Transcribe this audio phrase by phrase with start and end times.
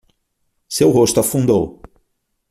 [0.67, 1.79] Seu rosto afundou